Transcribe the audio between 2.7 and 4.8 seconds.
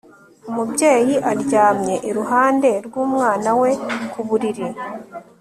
rwumwana we ku buriri